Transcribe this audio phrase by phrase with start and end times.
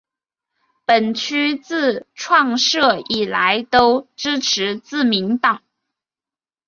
[0.83, 5.61] 本区自创设以来都支持自民党。